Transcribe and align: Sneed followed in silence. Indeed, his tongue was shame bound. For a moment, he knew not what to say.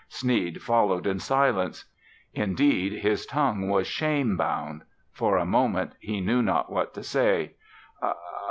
Sneed 0.07 0.63
followed 0.63 1.05
in 1.05 1.19
silence. 1.19 1.85
Indeed, 2.33 3.03
his 3.03 3.27
tongue 3.27 3.69
was 3.69 3.85
shame 3.85 4.35
bound. 4.35 4.81
For 5.11 5.37
a 5.37 5.45
moment, 5.45 5.93
he 5.99 6.21
knew 6.21 6.41
not 6.41 6.71
what 6.71 6.95
to 6.95 7.03
say. 7.03 7.53